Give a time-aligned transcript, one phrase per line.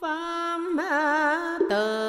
[0.00, 0.58] pháp
[1.70, 1.99] từ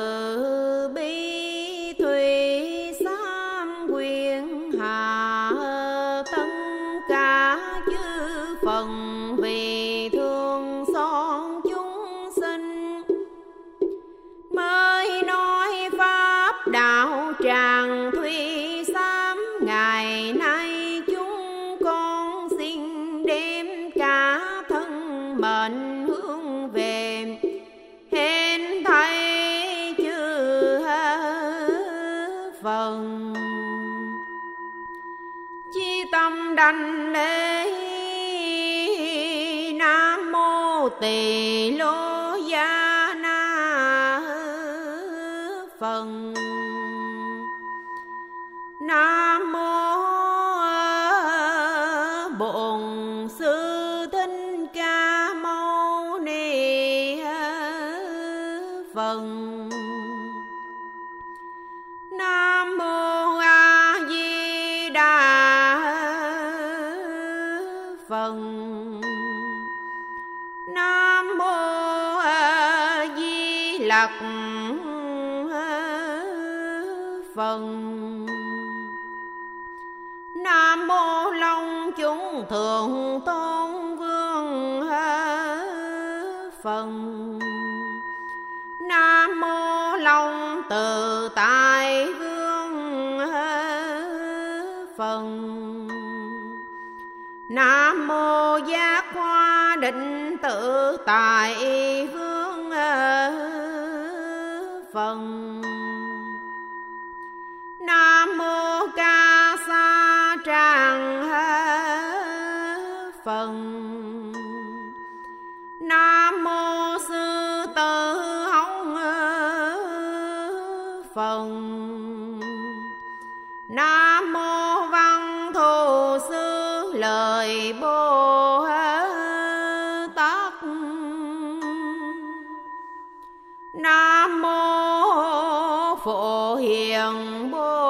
[133.73, 137.80] nam mô phổ hiền bồ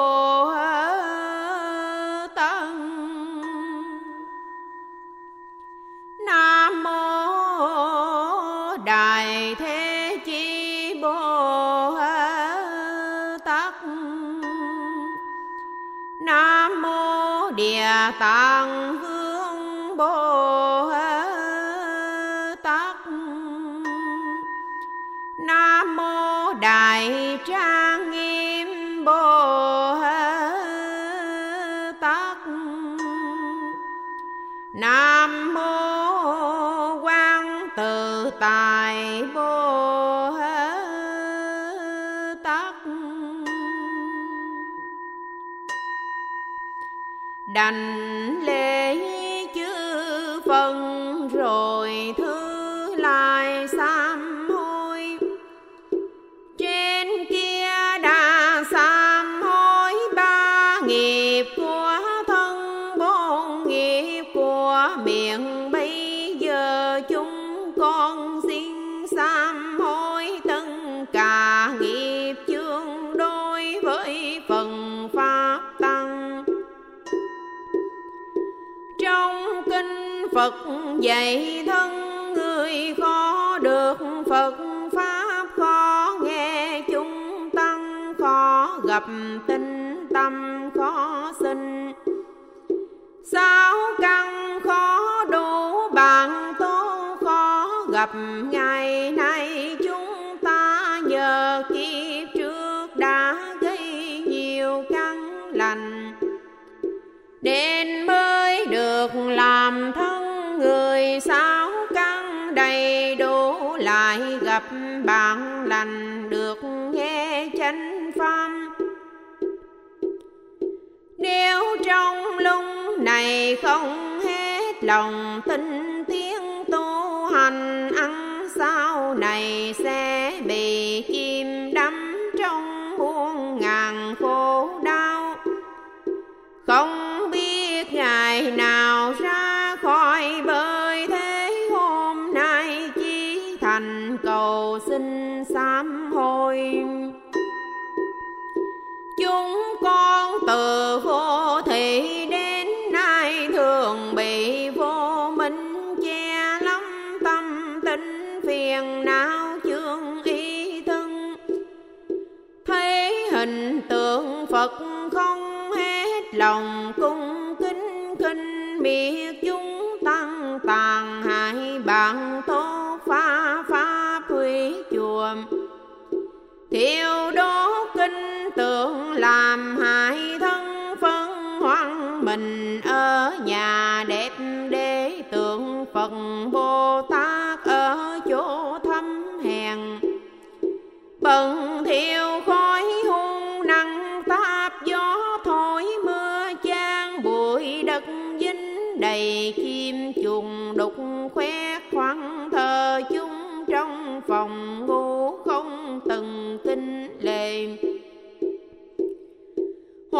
[47.62, 48.01] dan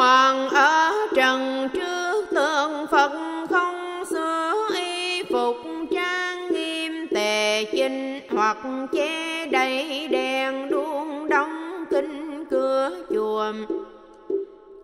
[0.03, 3.13] hoàng ở trần trước tượng phật
[3.51, 5.57] không sửa y phục
[5.91, 8.57] trang nghiêm tề chinh hoặc
[8.93, 13.53] che đầy đèn đuông đóng kinh cửa chùa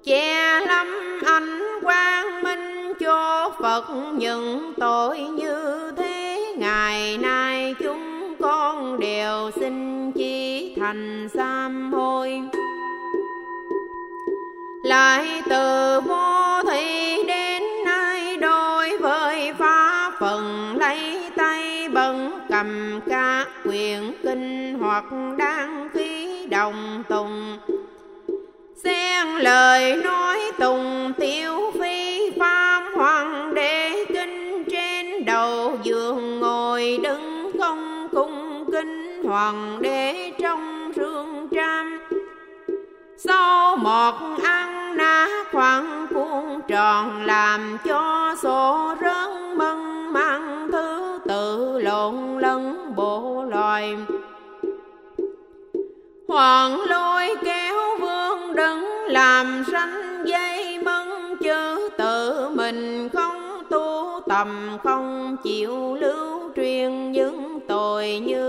[0.04, 6.54] che lắm ánh quang minh cho phật những tội như thế.
[6.58, 12.40] Ngày nay chúng con đều xin chi thành sám hối
[14.88, 23.48] lại từ vô thị đến nay đối với pháp phần lấy tay bận cầm các
[23.64, 25.04] quyền kinh hoặc
[25.38, 27.58] đang khí đồng tùng.
[28.84, 37.50] Xen lời nói tùng tiêu phi pháp hoàng đế kinh trên đầu giường ngồi đứng
[37.60, 40.77] không cung kinh hoàng đế trong
[43.24, 51.78] sau một ăn ná khoảng cuốn tròn, làm cho số rớn mân mang thứ tự
[51.78, 53.96] lộn lẫn bộ loài.
[56.28, 64.78] Hoàng lôi kéo vương đứng làm sanh dây mân chữ tự mình không tu tầm,
[64.84, 68.47] không chịu lưu truyền những tội như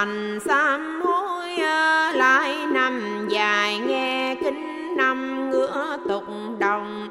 [0.00, 1.48] thành sám hối
[2.12, 6.24] lại nằm dài nghe kinh năm ngửa tục
[6.58, 7.08] đồng.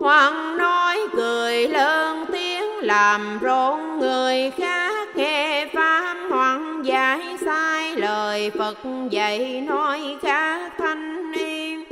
[0.00, 6.16] Hoàng nói cười lớn tiếng, làm rộn người khác nghe pháp.
[6.30, 8.78] Hoàng giải sai lời Phật,
[9.10, 11.84] dạy nói khác thanh niên.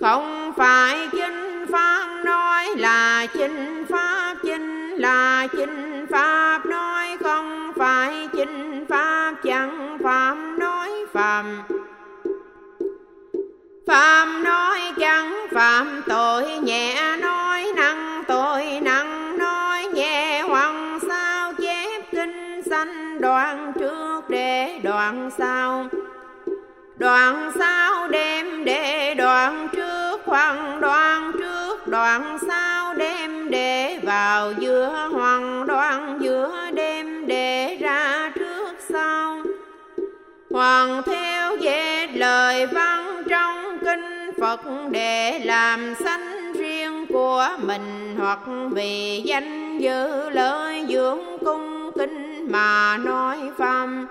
[0.00, 6.65] Không phải chính pháp nói là chính pháp, chính là chính pháp
[8.46, 11.62] kinh pháp chẳng phạm nói phạm
[13.86, 20.42] phạm nói chẳng phạm, tội nhẹ nói nặng, tội nặng nói nhẹ.
[20.42, 25.88] Hoàng sao chép kinh sanh, đoạn trước để đoạn sau.
[26.96, 35.08] Đoạn sau đem để, đoạn trước hoàng đoạn trước đoạn sau đem để vào giữa
[35.12, 36.15] hoàng, đoạn
[40.76, 48.38] còn theo về lời văn trong kinh Phật để làm sanh riêng của mình, hoặc
[48.70, 54.06] vì danh dự lợi dưỡng cung kính mà nói phàm.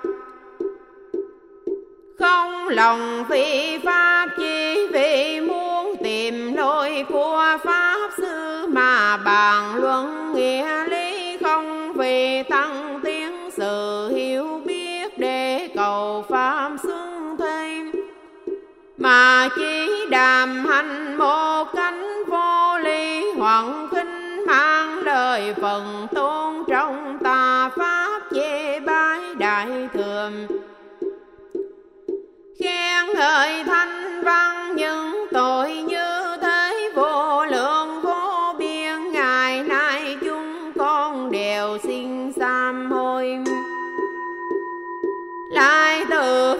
[2.19, 10.34] Không lòng phi pháp chỉ vì muốn tìm lối của pháp sư mà bàn luận
[10.34, 12.94] nghĩa lý không vì tăng
[20.09, 28.21] đàm hành một cánh vô ly, hoàng kinh mang lời phần tôn trong tà pháp
[28.35, 30.47] chê bái đại thường.
[32.59, 40.71] Khen ngợi thanh văn những tội như thế, vô lượng vô biên, ngày nay chúng
[40.77, 43.38] con đều xin sám hối.
[45.51, 46.57] Lại từ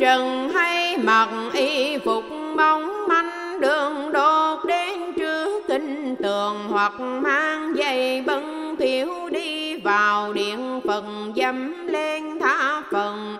[0.00, 2.24] chừng hay mặc y phục
[2.56, 10.32] bóng manh, đường đột đến trước kinh tường hoặc mang giày bân thiếu đi vào
[10.32, 11.04] điện phật
[11.36, 13.36] dâm lên tha phần.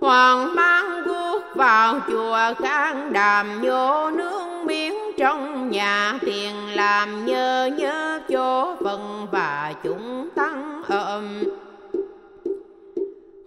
[0.00, 7.70] Hoàng mang quốc vào chùa khang đàm, nhô nướng miếng trong nhà, tiền làm nhơ
[7.78, 10.23] nhớ chỗ phần và chúng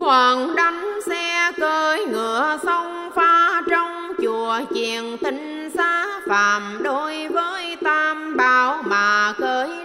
[0.07, 7.75] hoàng đánh xe cơi ngựa sông pha trong chùa chiền tinh xá phạm đối với
[7.83, 9.76] tam bảo mà cơi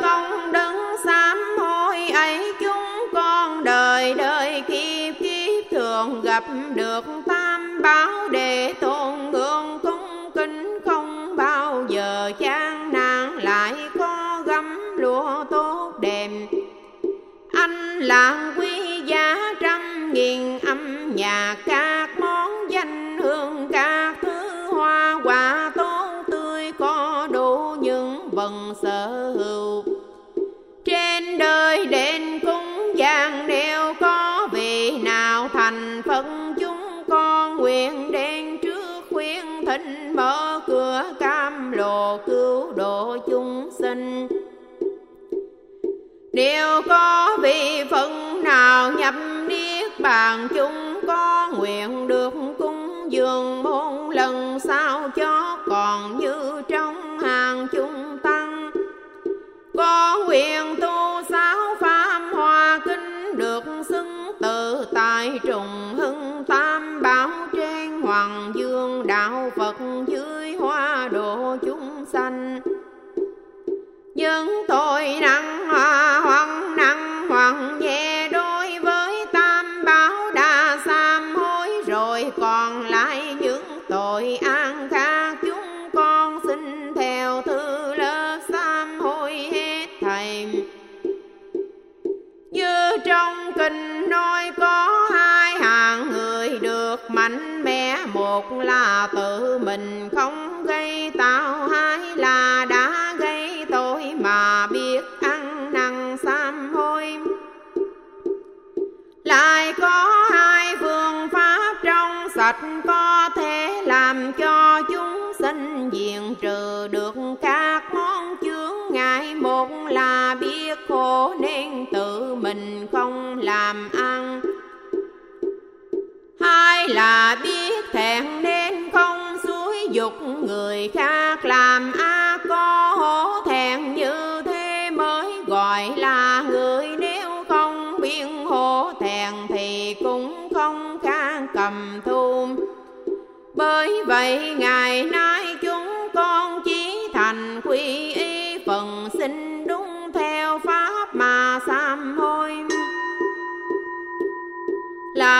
[0.00, 0.23] Tata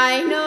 [0.06, 0.43] I know.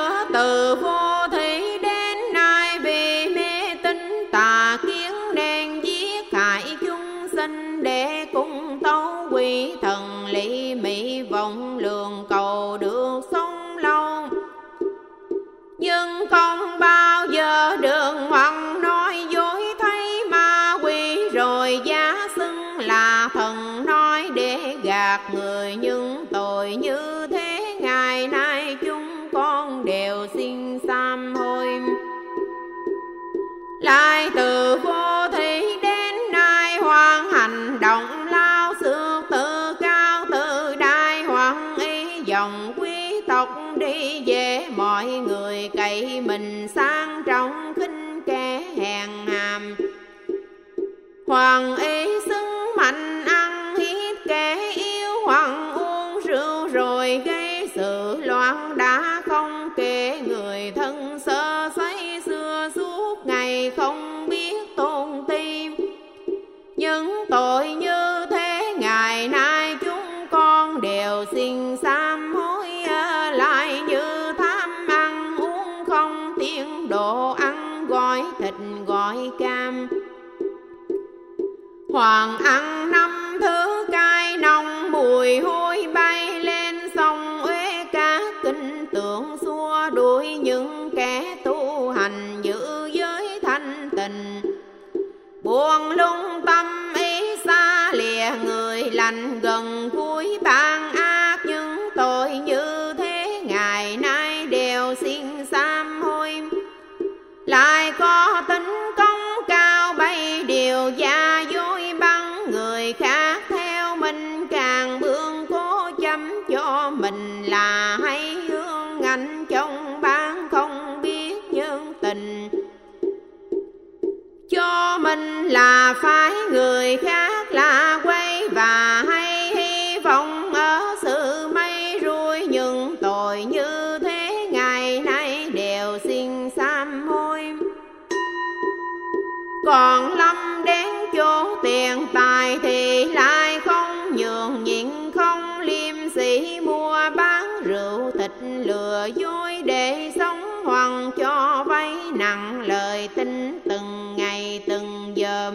[139.68, 147.10] còn lâm đến chỗ tiền tài thì lại không nhường nhịn, không liêm sĩ mua
[147.16, 153.10] bán rượu thịt lừa, dối để sống hoàng cho vay nặng lời.
[153.16, 155.52] Tin từng ngày, từng giờ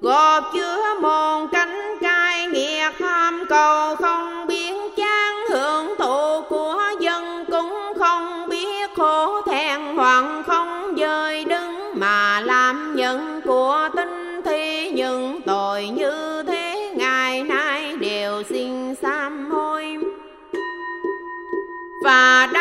[0.00, 3.96] gột chứa môn cánh cai nghiệp ham cầu
[22.22, 22.53] าท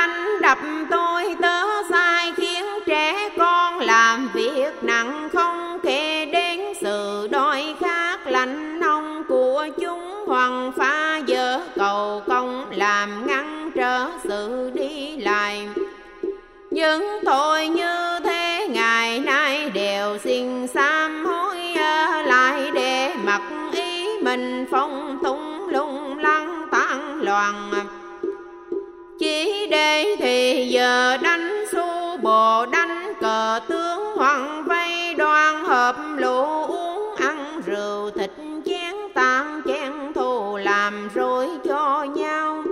[29.74, 37.16] đế thì giờ đánh xu bồ đánh cờ tướng hoàng vây đoan hợp lũ uống
[37.16, 38.32] ăn rượu thịt
[38.66, 42.64] chén tam chén thù làm rồi cho nhau.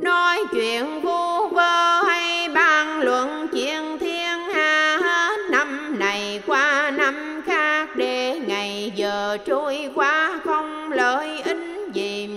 [0.00, 7.42] Nói chuyện vu vơ hay bàn luận chuyện thiên hạ hết năm này qua năm
[7.46, 11.58] khác để ngày giờ trôi qua không lợi ích
[11.92, 12.28] gì.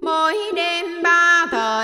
[0.00, 1.25] Mỗi đêm ba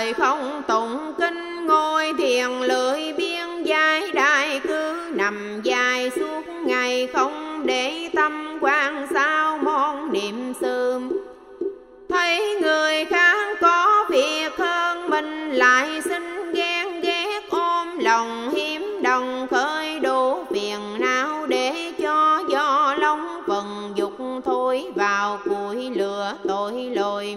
[0.02, 7.08] thời không tụng kinh ngôi thiền lưỡi biên giai đại cứ nằm dài suốt ngày
[7.12, 11.12] không để tâm quan sao môn niệm sương
[12.08, 19.46] thấy người khác có việc hơn mình lại xin ghen ghét, ôm lòng hiếm đồng
[19.50, 24.12] khơi đủ phiền não để cho do lông phần dục
[24.44, 27.36] thôi vào củi lửa tội lỗi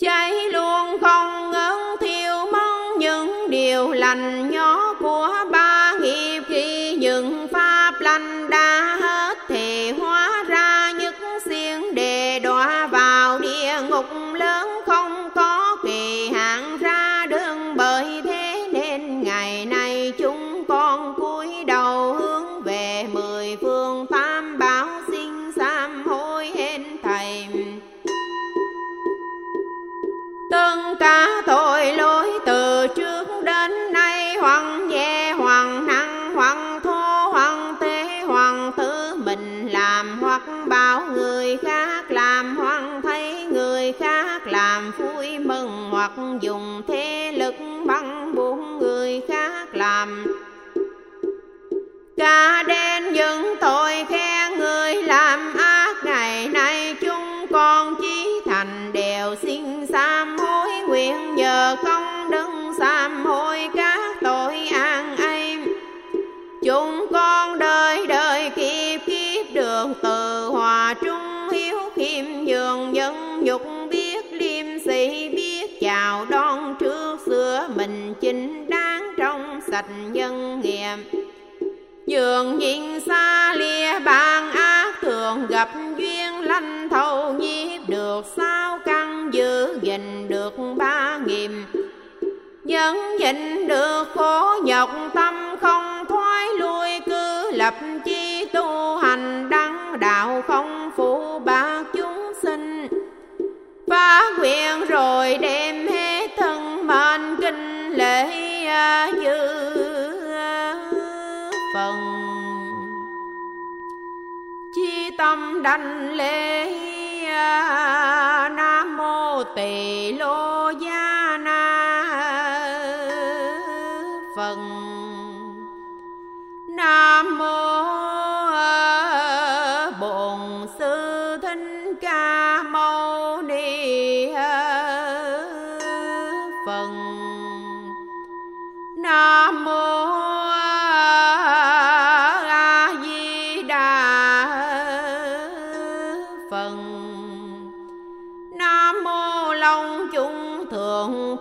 [0.00, 5.59] cháy luôn không ngớn thiêu mong những điều lành nhỏ của ba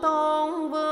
[0.01, 0.88] tôn vương.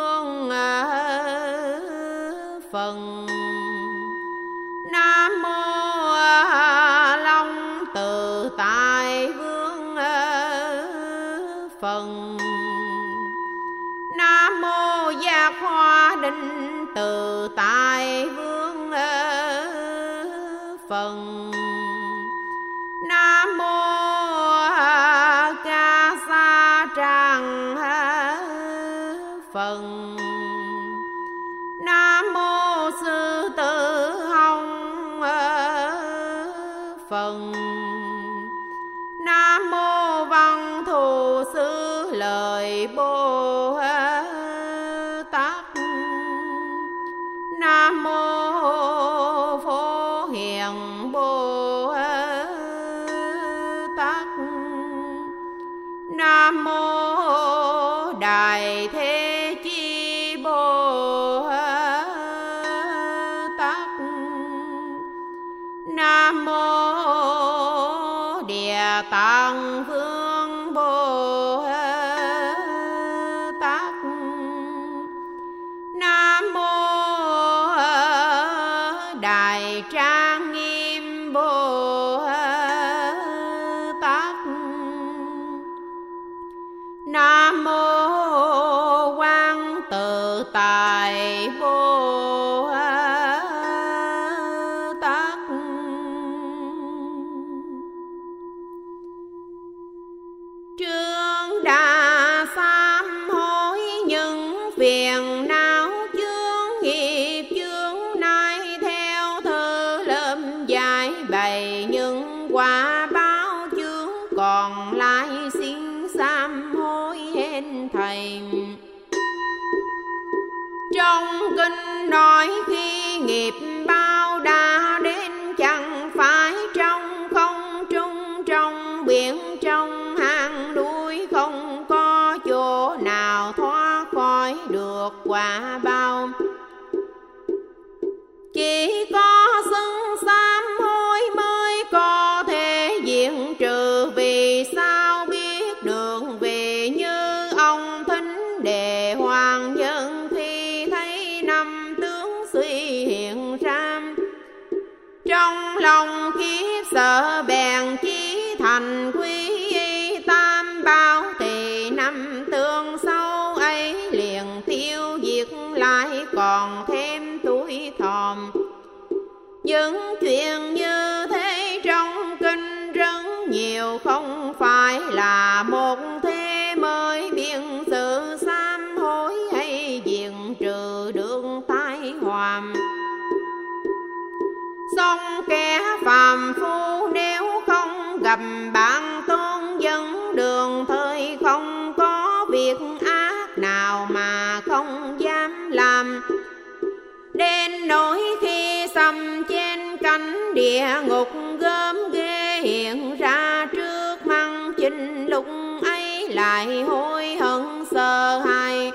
[200.95, 205.45] ngục gớm ghê hiện ra trước măng chinh lúc
[205.81, 208.91] ấy lại hối hận sợ hãi.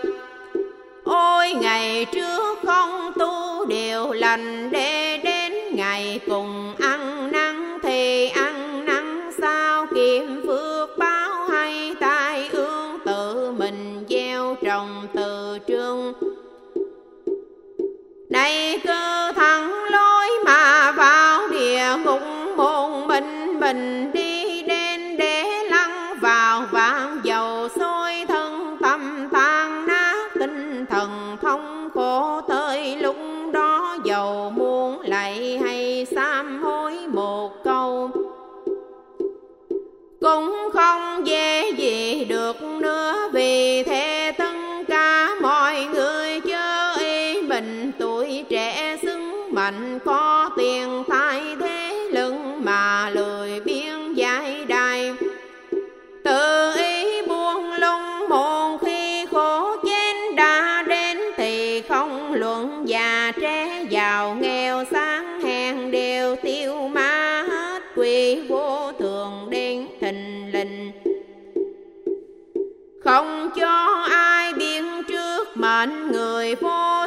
[1.04, 5.01] Ôi, ngày trước không tu điều lành đêm
[73.56, 77.01] cho ai biết trước mệnh người vô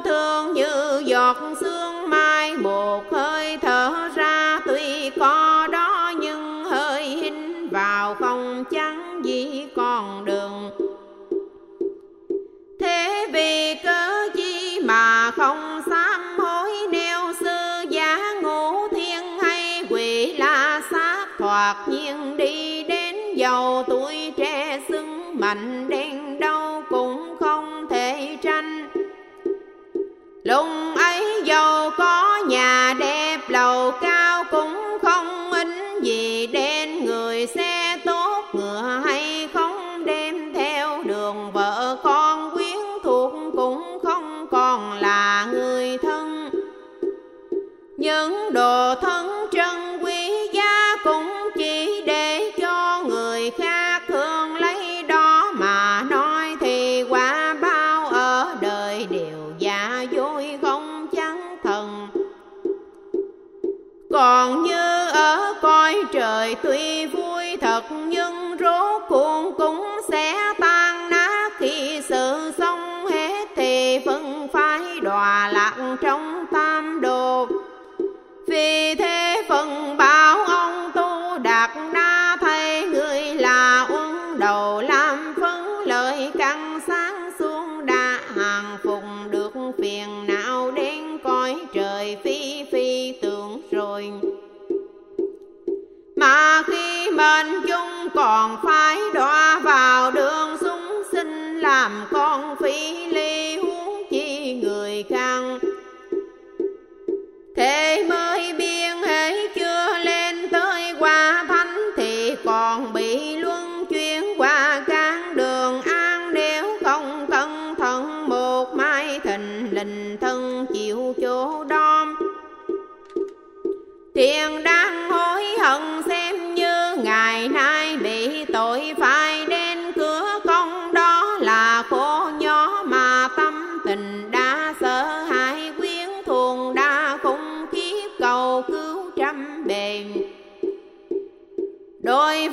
[142.16, 142.48] Loi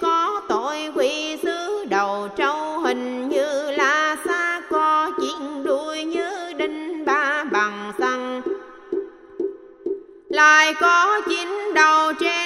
[0.00, 7.04] có tội quỷ xứ, đầu trâu hình như là xa co chiến đuôi như đinh
[7.04, 8.42] ba bằng xăng.
[10.28, 12.41] Lại có chín đầu trên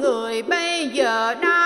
[0.00, 1.63] người bây giờ đang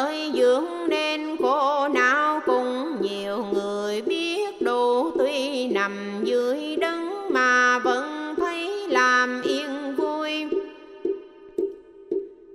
[0.00, 5.10] giới dưỡng nên khổ não cùng nhiều người biết đủ.
[5.18, 10.46] Tuy nằm dưới đấng mà vẫn thấy làm yên vui.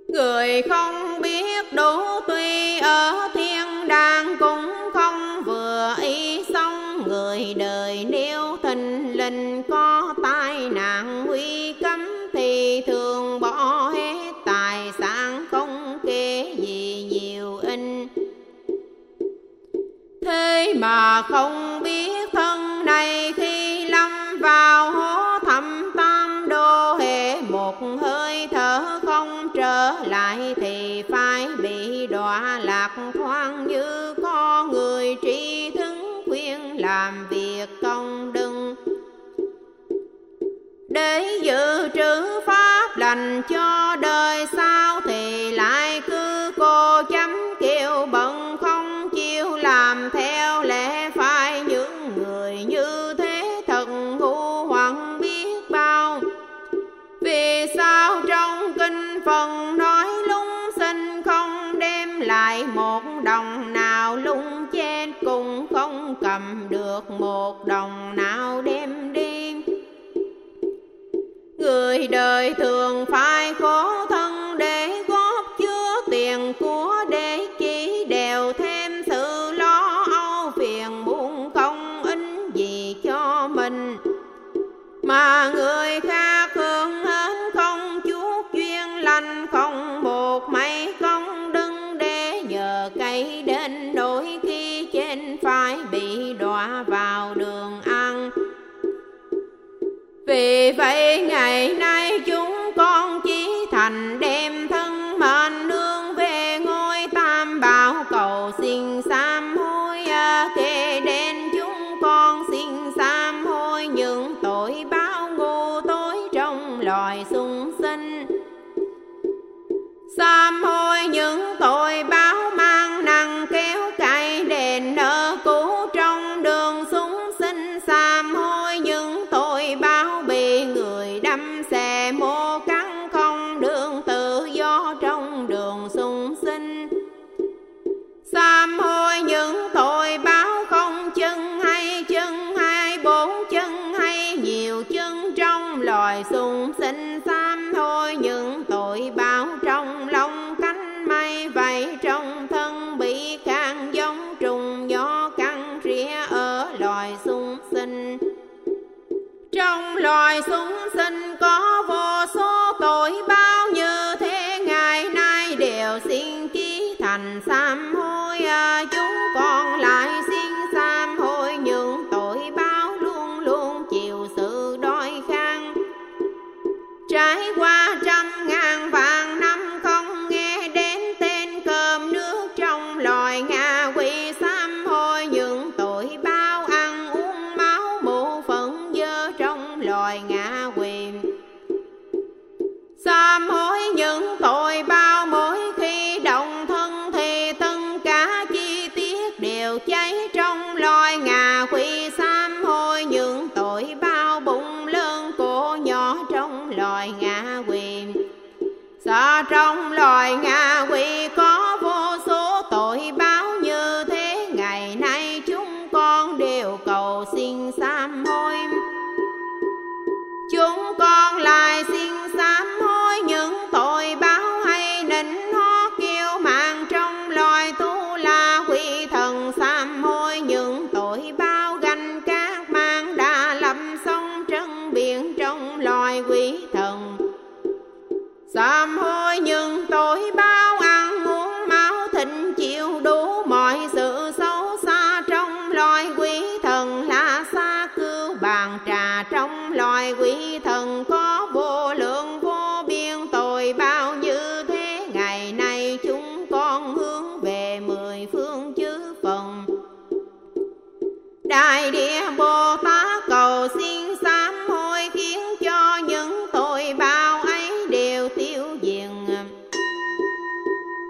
[0.08, 3.28] Người không biết đủ tuy ở
[21.22, 24.10] không biết thân này khi lâm
[24.40, 32.06] vào hố thầm tam đô hệ một hơi thở không trở lại thì phải bị
[32.06, 32.90] đọa lạc.
[33.14, 35.94] Thoáng như có người tri thức
[36.26, 38.74] khuyên làm việc công đừng
[40.88, 45.00] để giữ trữ pháp lành cho đời sau.
[72.56, 73.06] thương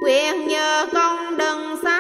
[0.07, 1.96] quyền nhờ công đừng xa.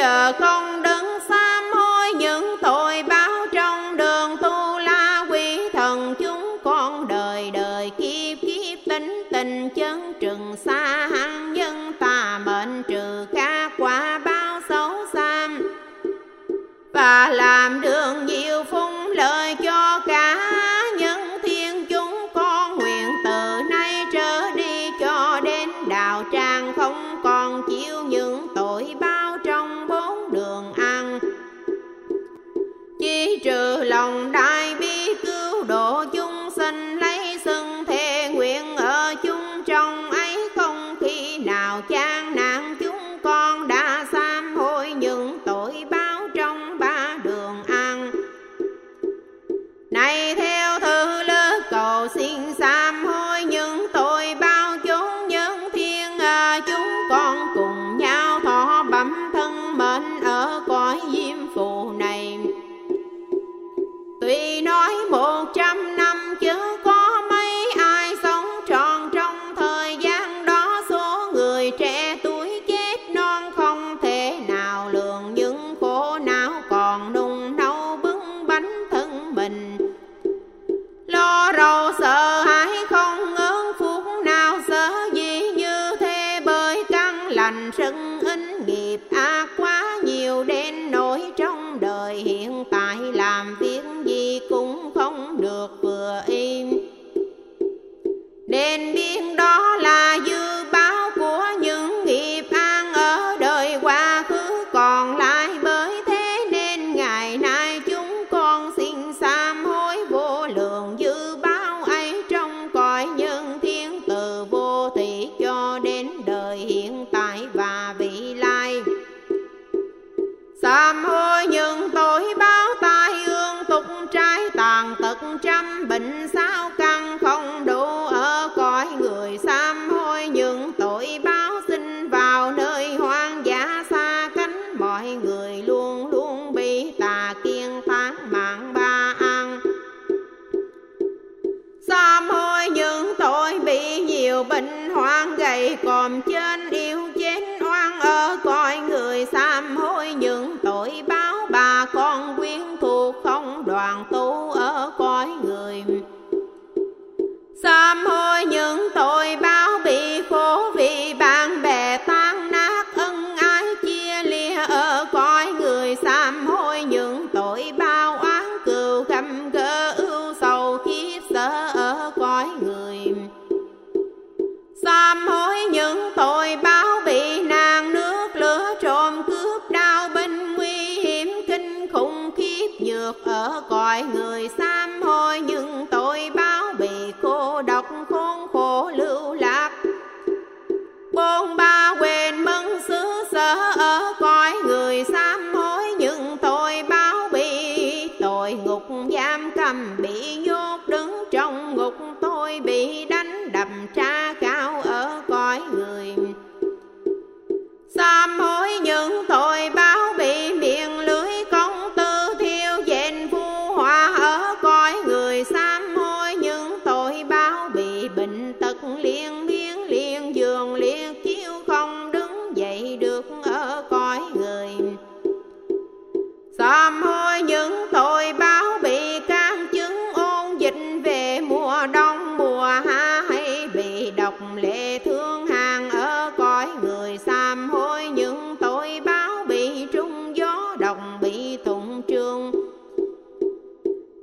[0.00, 0.69] Giờ con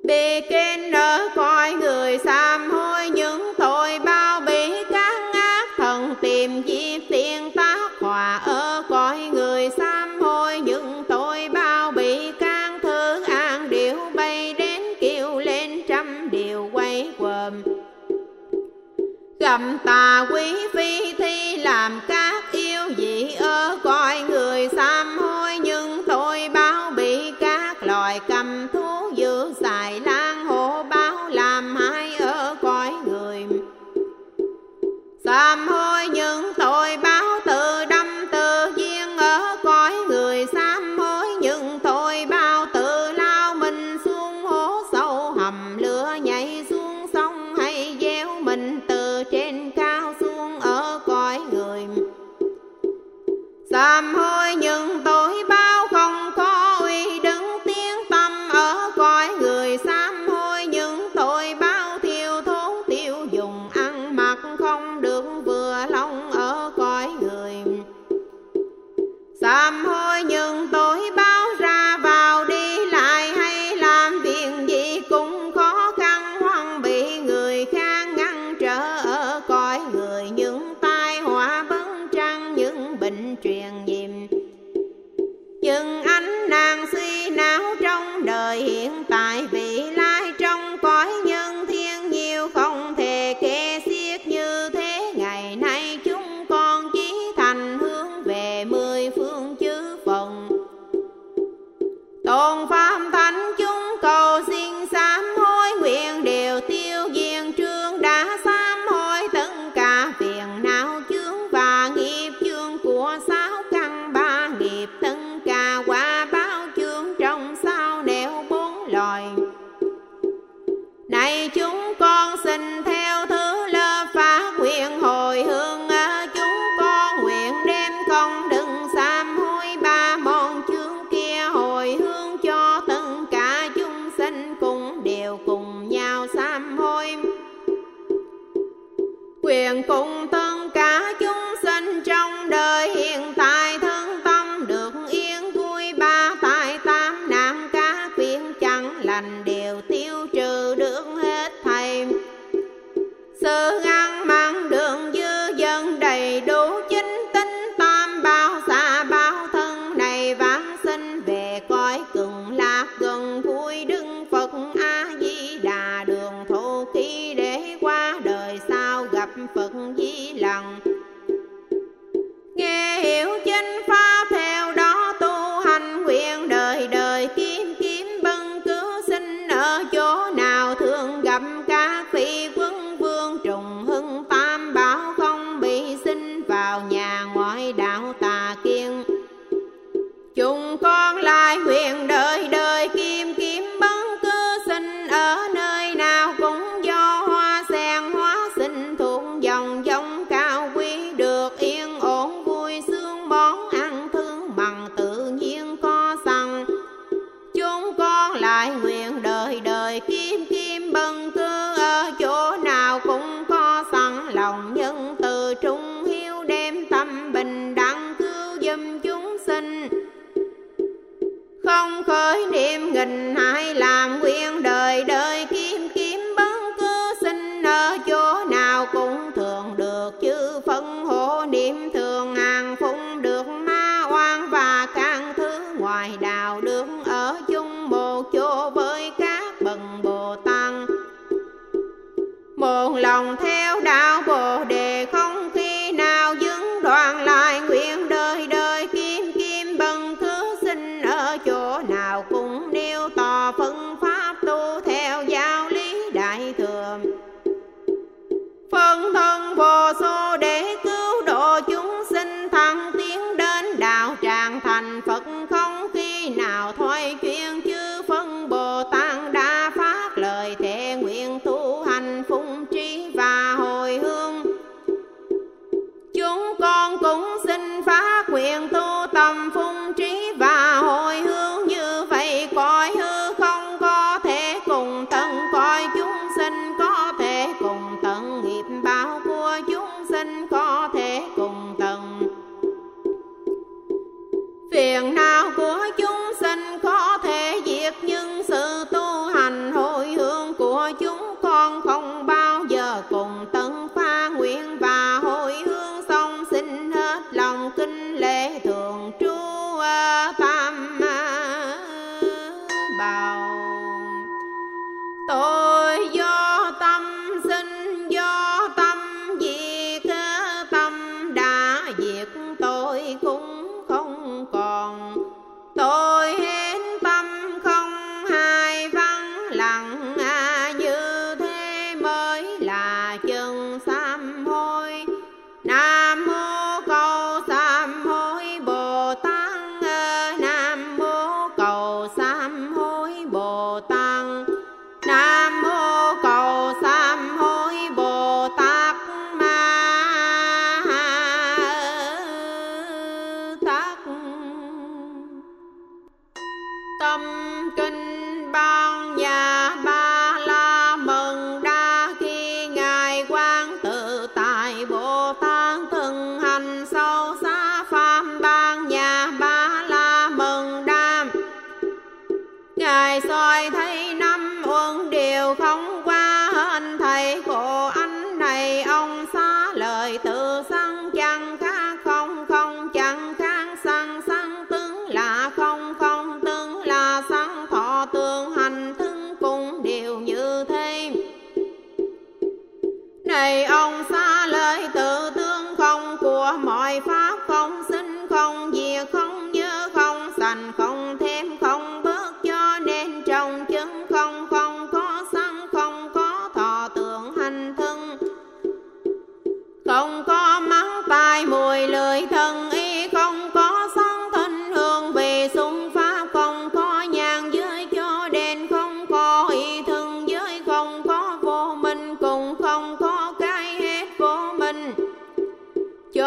[0.08, 6.64] đi kinh ở coi người sám hối những tội bao bị các ác thần tìm
[6.64, 13.24] chi tiên tác hòa ở coi người sám hối những tội bao bị can thứ
[13.24, 17.64] an điệu bay đến kêu lên trăm điều quay quầm
[19.40, 20.67] gầm tà quý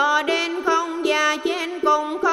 [0.01, 2.30] cho đến không già trên cùng không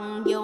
[0.00, 0.39] on your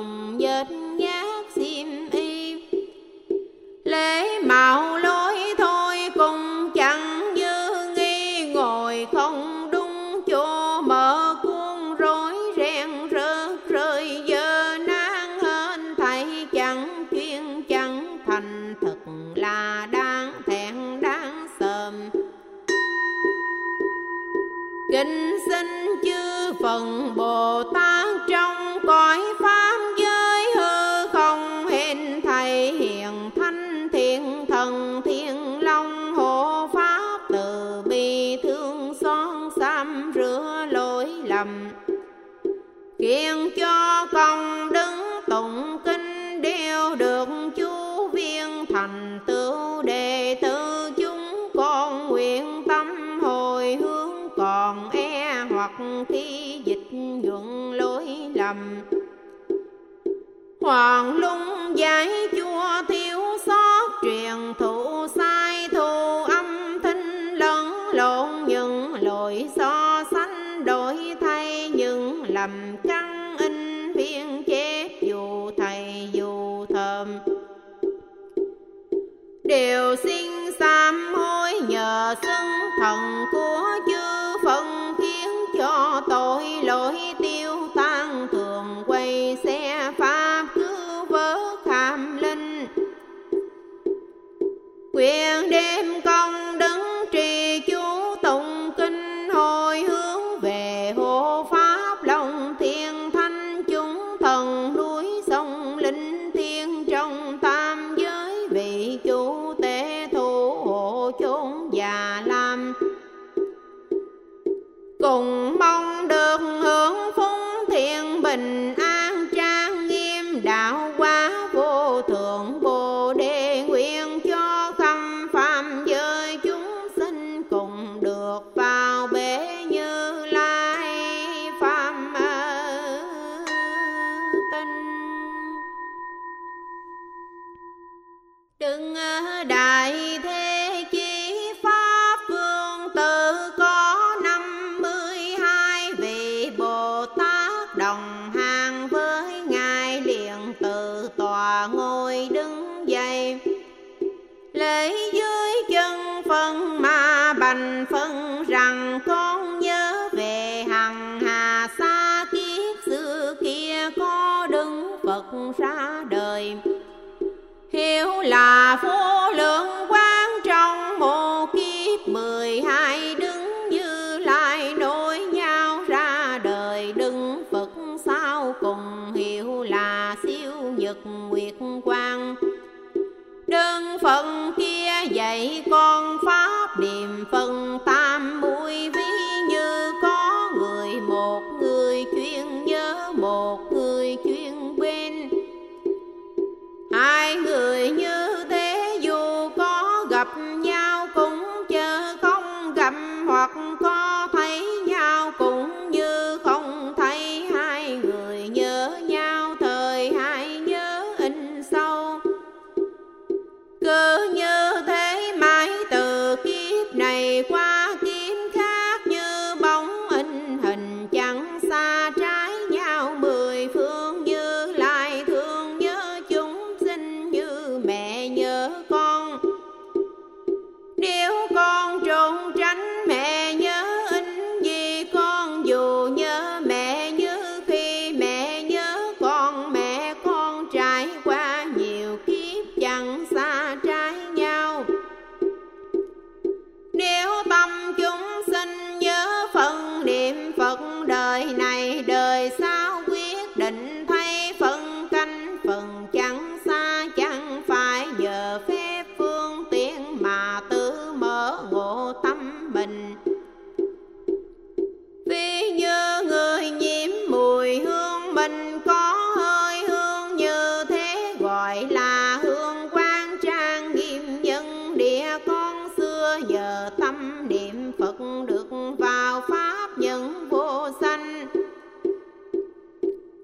[271.76, 278.14] gọi là hương quang trang nghiêm nhân địa con xưa nhờ tâm niệm phật
[278.48, 278.66] được
[278.98, 281.46] vào pháp nhân vô sanh.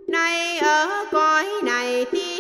[0.09, 2.32] Nay ở cõi này tiên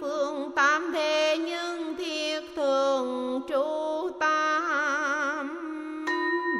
[0.00, 5.48] phương tam thế nhưng thiệt thường trụ tam.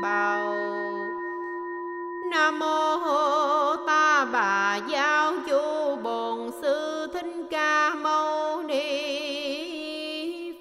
[0.02, 0.54] Bào.
[2.30, 9.18] Nam mô ta bà giáo chú bổn sư thích ca mâu ni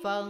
[0.04, 0.26] phật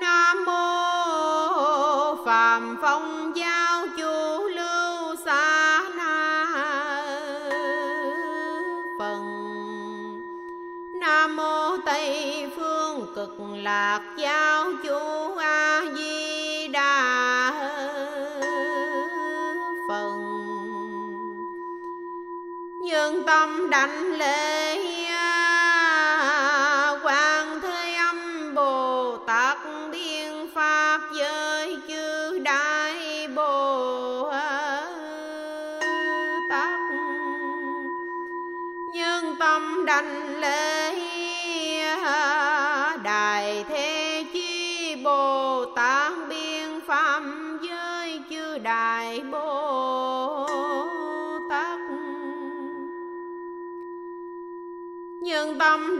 [0.00, 3.49] nam mô phàm phong gia
[13.62, 15.09] lạc giao chú.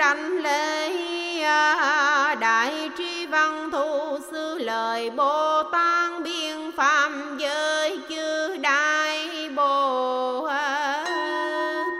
[0.00, 0.92] đảnh lễ
[1.42, 10.48] à, đại tri văn thu sư lời bồ tát biên phạm giới chư đại bồ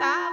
[0.01, 0.33] tát.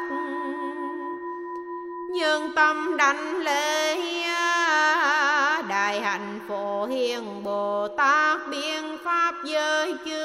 [2.12, 10.17] Nhân tâm đảnh lễ à, đại hạnh phổ hiền bồ tát biên pháp giới chư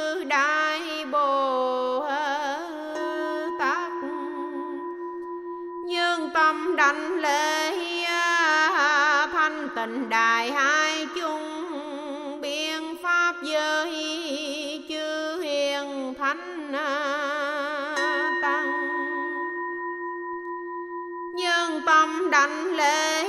[6.92, 7.72] sanh lễ
[9.32, 18.72] thanh tịnh đại hai chung, biên pháp giới chư hiền thánh à, tăng.
[21.34, 23.24] Nhân tâm đảnh lễ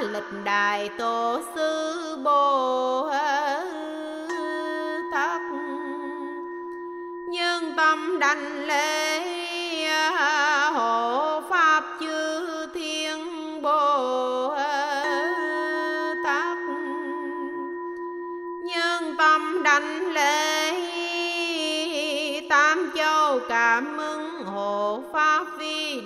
[0.00, 3.10] lịch đại tổ sư bồ
[5.12, 5.40] tát.
[7.28, 9.13] Nhân tâm đảnh lễ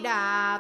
[0.08, 0.56] Yeah.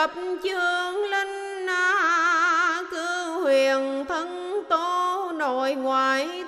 [0.00, 0.12] cập
[0.42, 6.39] chương linh na cư huyền thân tô nội ngoại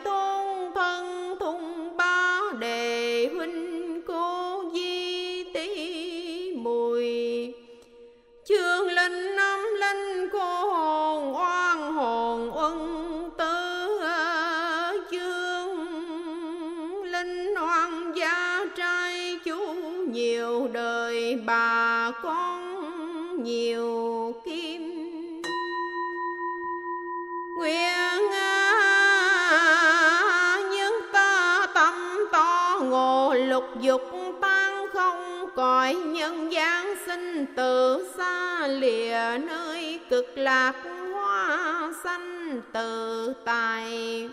[35.95, 40.75] người nhân gian sinh từ xa lìa nơi cực lạc
[41.13, 44.29] hoa sanh tự tài.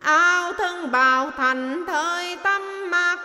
[0.00, 3.18] Ao thân bào thành thời tâm mặt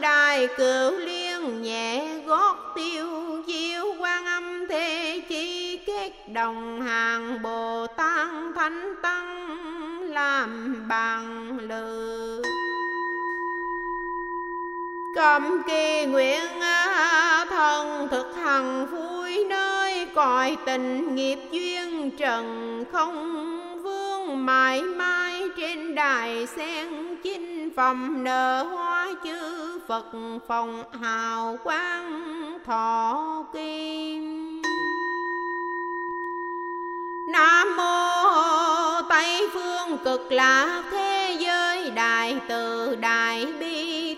[0.00, 7.86] đài cửu liên nhẹ gót tiêu, diêu quan âm thế chi kết đồng hàng bồ
[7.96, 9.60] tát thánh tăng
[10.02, 12.49] làm bằng lừa
[15.14, 23.80] cầm kỳ nguyện à, thần thực hằng vui nơi cõi tình nghiệp duyên trần không
[23.82, 30.06] vương mãi mãi trên đài sen chinh phòng nở hoa chư phật
[30.48, 34.62] phòng hào quang thọ kim.
[37.28, 44.09] Nam mô tây phương cực lạc thế giới đại từ đại bi.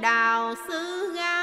[0.00, 1.37] Đào sư ga.